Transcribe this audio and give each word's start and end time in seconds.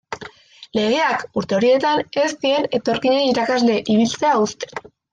Legeak, 0.77 1.25
urte 1.41 1.57
horietan, 1.59 2.03
ez 2.23 2.33
zien 2.33 2.67
etorkinei 2.81 3.23
irakasle 3.29 3.81
ibiltzea 3.85 4.37
uzten. 4.49 4.93